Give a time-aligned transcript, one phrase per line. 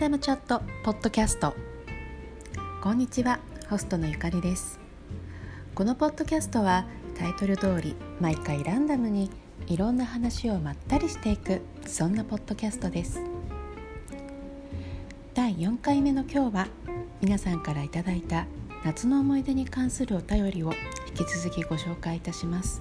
[0.00, 1.54] ダムチャットポッドキャスト。
[2.82, 4.80] こんにちはホストのゆかりです。
[5.74, 6.86] このポッドキャストは
[7.18, 9.30] タイトル通り毎回ランダムに
[9.66, 13.20] いろんな話をまったりしていくそんなポッドキャストです。
[15.34, 16.68] 第4回目の今日は
[17.20, 18.46] 皆さんからいただいた
[18.86, 20.72] 夏の思い出に関するお便りを
[21.08, 22.80] 引き続きご紹介いたします。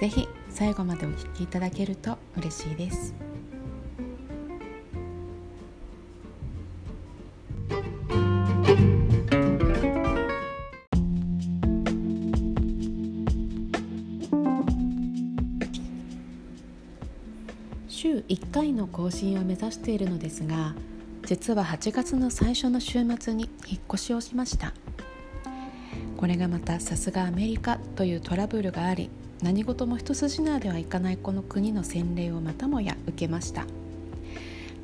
[0.00, 3.14] ぜひ最後までお聞きいただけると嬉しいです。
[18.30, 20.76] 1回の更新を目指しているのですが
[21.26, 24.72] 実は8月の最初の週末に引っ越しをしました。
[26.16, 29.10] これがまたさすがアメリカというトラブルがあり
[29.42, 33.66] 何事も一筋縄ではいかないこの国の洗礼をまたもや受けました。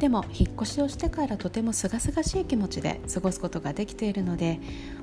[0.00, 4.58] でも引っ越しをしてからとても清々しい気持ちで過ごすことができているので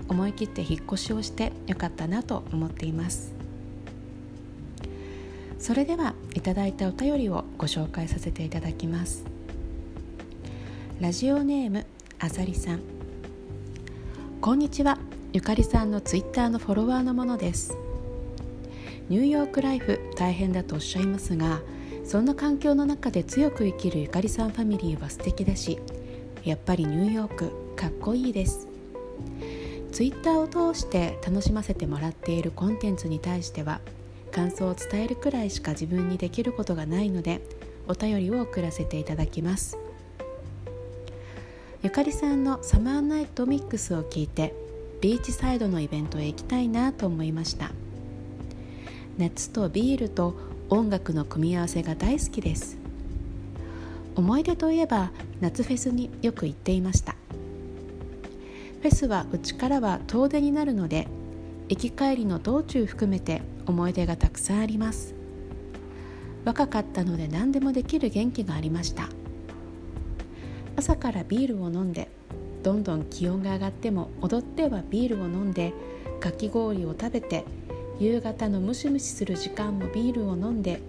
[0.09, 3.42] 思い切って引っ越しをしてよかったなと思っています。
[5.63, 9.23] それではいただいたお便りをご紹介させていただきます。
[10.99, 11.85] ラジオネーム
[12.19, 12.81] あさりさん。
[14.41, 14.97] こんにちは。
[15.31, 17.77] ゆかりさんのツイッターのフォロワーのものです。
[19.07, 21.61] ニューヨークライフ大変だとおっしゃいますが
[22.03, 25.79] そんな環境の中で強く生きるゆかりさんファミリーは素敵だし
[26.43, 28.67] やっぱりニューヨークかっこいいです。
[29.93, 33.79] ツイッターを通して楽しませてもらっているコンテンツに対しては
[34.33, 37.41] 感想を伝えるくらいしか自分にできることがないので
[37.87, 39.77] お便りを送らせていただきます。
[41.83, 44.55] ゆかりさんのサマーナイトミックスを聞いて
[45.01, 47.71] ビーチサイドのイベントへ行きたいなと思いました。
[49.17, 50.35] 夏とビールと
[50.69, 52.77] 音楽の組み合わせが大好きです。
[54.15, 57.15] 思い出といえば夏フェスによく行っていました。
[58.81, 61.07] フェスはうちからは遠出になるので
[61.69, 65.13] 行き帰りの道中含めて思い出がたくさんあります。
[66.45, 69.09] 若かったので何でもできる元気がありました。
[70.75, 72.09] 朝からビールを飲んで
[72.63, 75.73] どんどん気温が上がっても踊ってはビールを飲んで
[76.19, 77.45] かき氷を食べて
[77.99, 80.81] 夕方のムシムシする時間もビールを飲んで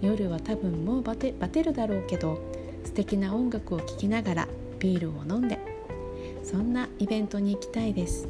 [0.00, 2.38] 夜は多分もうバテバテるだろうけど
[2.84, 5.58] 素敵な音楽を聴きながらビールを飲んで
[6.42, 8.28] そんなイベントに行きたいです。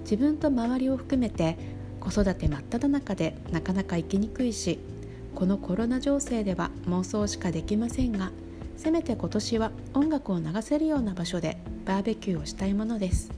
[0.00, 1.58] 自分と周りを含めて
[2.00, 4.78] 子育て真っ只中でなかなか行きにくいし
[5.34, 8.30] このコロナ情勢では妄想しかできませんが
[8.76, 13.30] せめて今年は音楽を流せるような場所でバーベキューをしたいものです。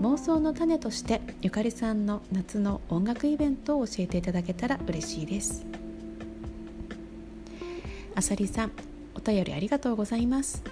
[0.00, 5.64] 妄想の種としてゆかりさんの夏の音楽イベントを教えていただけたら嬉しいです。
[8.16, 8.72] あさりさん
[9.14, 10.64] お便りありがとうございます。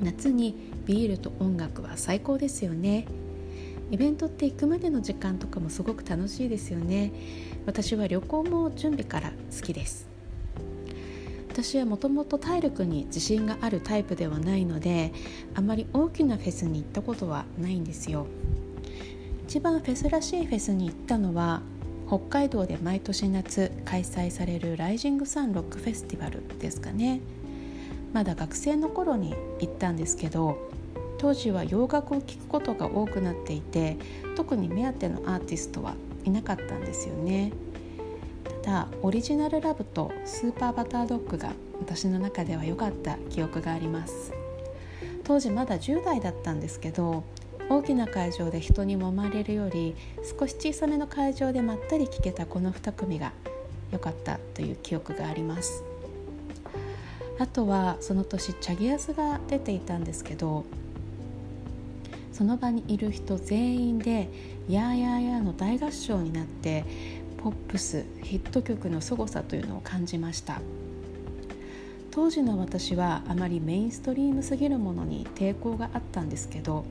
[0.00, 3.06] 夏にビールと音楽は最高ですよね。
[3.90, 7.12] イベントって行くまでの時間とかもすごく楽しいですよね。
[7.66, 10.08] 私は旅行も準備から好きです。
[11.48, 15.12] 私はもともと体力に自信があるタイプではないので
[15.54, 18.26] あまり大きなフェスに行ったことはないんですよ。
[19.46, 21.62] 一番フェスらしいフェスに行ったのは
[22.08, 27.20] 北海道で毎年夏開催されるライジングサンロックフェスティバルですかね。
[28.12, 30.70] まだ学生の頃に行ったんですけど
[31.24, 33.96] 当時は洋楽を聴くことが多くなっていて
[34.36, 37.50] 特に目当てのアーティストはいなかったんですよね。
[38.62, 44.34] ただオリジナルラブとスーパーバタードッグが私の中では良かった記憶があります。
[45.24, 47.24] 当時まだ10代だったんですけど
[47.70, 49.96] 大きな会場で人に揉まれるより
[50.38, 53.32] 少し小さめの会場でまったり聴けたこの2組が
[53.90, 55.84] 良かったという記憶があります。
[57.38, 60.66] あとはその年チャゲアスが出ていたんですけど
[62.34, 64.28] その場にいる人全員で
[64.68, 66.84] 「やーやーやー」の大合唱になって
[67.38, 70.60] ポップスヒット曲の凄さというのを感じました。
[72.10, 76.84] 当時の私はあまりメインストリームすぎるものに抵抗があったんですけど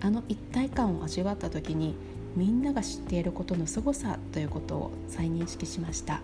[0.00, 1.94] あの一体感を味わった時に
[2.36, 6.20] みんなが知っていることの凄さということを再認識しました。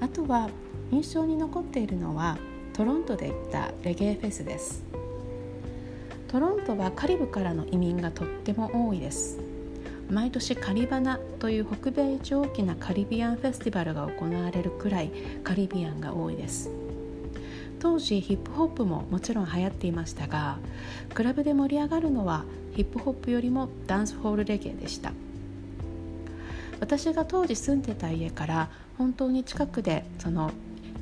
[0.00, 0.48] あとは
[0.90, 2.38] 印象に残っているのは
[2.72, 5.01] トロントで行ったレゲエフェスです。
[6.32, 9.38] トロントはカリブからの移民がとっても多いです。
[10.08, 15.10] 毎年カリバナという北米一大きなカリビアンフェスティバルが行われるくらい
[15.44, 16.70] カリビアンが多いです。
[17.80, 20.56] 当時ヒップホップももちろん流行っていましたが
[21.12, 22.44] クラブで盛り上がるのは
[22.74, 25.12] ヒップホップよりもダンスホールレゲエでした。
[26.80, 30.50] 私が当時住んでた家から本当に近くでその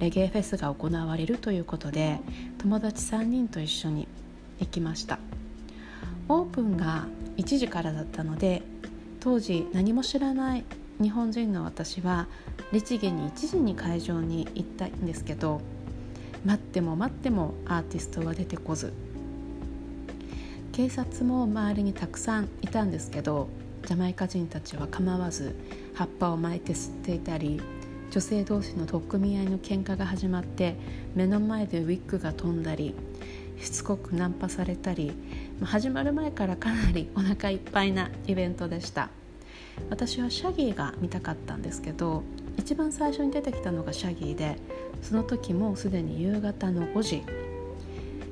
[0.00, 2.18] レゲエフェスが行われるということで
[2.58, 4.08] 友達3人と一緒に
[4.60, 5.18] 行きました。
[6.30, 7.08] オープンが
[7.38, 8.62] 1時からだったので
[9.18, 10.64] 当時何も知らない
[11.02, 12.28] 日本人の私は
[12.70, 15.60] 律儀に1時に会場に行ったんですけど
[16.44, 18.92] 待っても待ってもアーティストは出てこず
[20.70, 23.48] 警察も周りにたくさんいたんですけど
[23.86, 25.56] ジャマイカ人たちは構わず
[25.94, 27.60] 葉っぱを巻いて吸っていたり
[28.12, 30.76] 女性同士の取っ組み合いの喧嘩が始まって
[31.16, 32.94] 目の前でウィッグが飛んだり
[33.60, 35.12] しつこくナンパされたり
[35.62, 39.10] 始まる前からかなりお腹いっぱいなイベントでした。
[39.88, 42.22] 私はシャギーが見たかったんですけど
[42.58, 44.56] 一番最初に出てきたのがシャギーで
[45.00, 47.22] その時もすでに夕方の5時。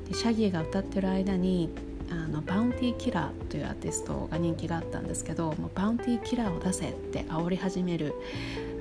[0.09, 1.71] でシャギーが歌ってる間に
[2.11, 8.15] あのバウンティーキラーというアーティストが人気があったんですけどもうバウンティーキラーを出せって煽り始める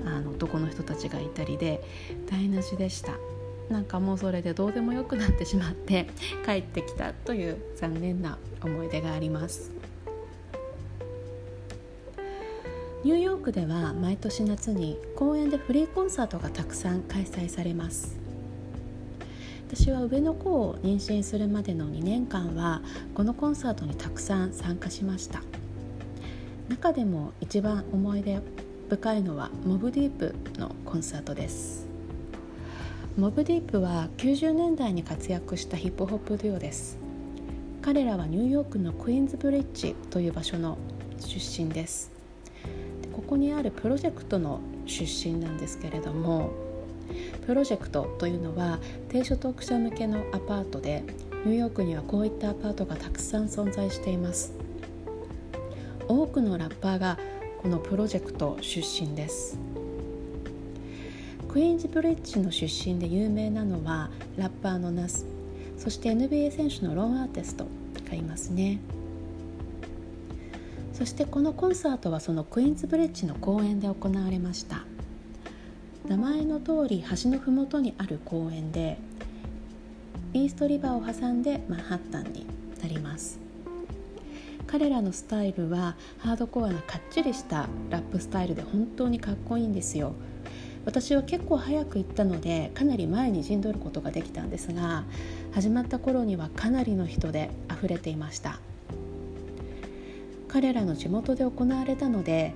[0.06, 1.82] あの男の人たちがいたりで
[2.30, 3.14] 台無しでした。
[3.70, 6.08] なんかもうそれでどうでもよくなってしまって
[6.46, 9.72] 帰ってきたという残念な思い出があります。
[13.04, 18.18] ニューヨークでは毎年夏に公園でフリーコンサートがたくさん開催されます。
[19.70, 22.82] 私は上の子を妊娠するまでの2年間は
[23.14, 25.42] このコンサートにたくさん参加しました。
[26.70, 28.42] 中でも一番思い出
[28.90, 31.87] 深いのはモブディープのコンサートです。
[33.18, 37.00] モブディープは90年代に活躍したヒップホップデュオです。
[37.82, 40.78] 彼らはニューヨークのクイーンズブリッジという場所の
[41.20, 42.12] 出身です。
[43.12, 46.52] ここにあるプロジェクトの出身なんですけれども
[47.48, 48.78] プロジェクトというのは
[49.10, 51.04] 低所得者向けのアパートで
[51.44, 54.54] ニューヨークにはこういったアパートがたくさん存在しています。
[56.08, 57.18] 多くのラッパーが
[57.64, 59.58] このプロジェクト出身です。
[61.50, 65.26] クイーンズブリッジの出身で有名なのはラッパーのナス
[65.78, 67.68] そして NBA 選手のローンアーティスト
[68.10, 68.80] がいますね。
[70.94, 74.84] そしてこのコンサートはそのクイーンズブリッジの公園で行われました。
[76.08, 78.98] 名前の通り橋の麓にある公園で
[80.34, 82.48] イーストリバーを挟んでマンハッタンに
[82.82, 83.40] なります。
[84.66, 90.14] 彼らのスタイルはハードコアなかっちりしたラップスタイルで本当にかっこいいんですよ。
[90.88, 95.04] 私は結構早く行ったのでかなり前に陣取ることができたんですが
[95.52, 98.62] 始まった頃にはかなりの人で溢れていました。
[100.48, 102.54] 彼らの地元で行われたので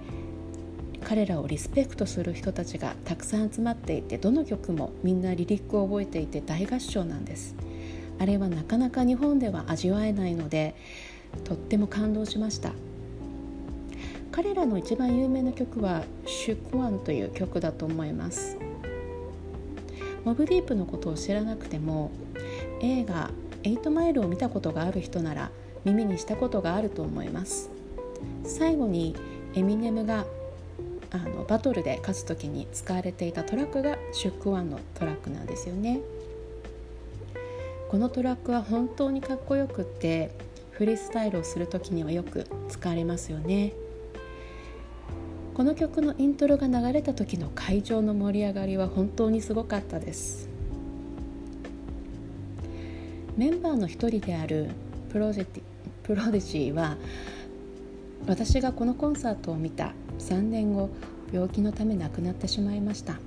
[1.03, 7.53] 彼らをリスペクトする人たちがたくさん集まっていてどの曲もみんなリリックを覚えていて大合唱なんです。
[8.17, 10.73] あれはなかなか日本では味わえないので
[11.43, 12.71] とっても感動しました。
[14.31, 18.57] 彼らの一番有名な曲は「Shook Ones」という曲だと思います。
[20.23, 22.11] Mobb Deep のことを知らなくても
[22.81, 23.31] 映画
[23.63, 25.51] 「エイトマイル」を見たことがある人なら
[25.83, 27.69] 耳にしたことがあると思います。
[28.43, 29.15] 最後に
[29.55, 30.25] エミネムが
[31.09, 35.99] あのバトルで勝つ時に使われていたトラックが Shook Ones のトラックなんですよね。
[37.89, 40.31] このトラックは本当にかっこよくって
[40.71, 43.73] フリースタイルをする時にはよく使われますよね。
[45.53, 50.49] この曲のイントロが流れた時の会場の盛り上がりは本当にすごかったです。
[53.35, 54.69] メンバーの一人である
[55.09, 55.47] プロジェ
[56.03, 56.97] プロデジーは
[58.27, 60.89] 私がこのコンサートを見た3年後
[61.31, 63.19] 病気のため亡くなってしまいました。